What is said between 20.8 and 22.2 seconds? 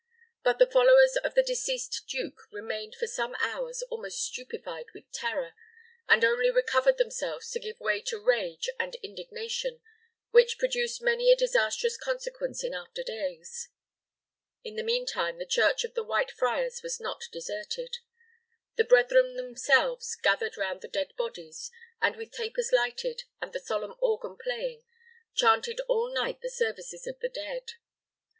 the dead bodies, and,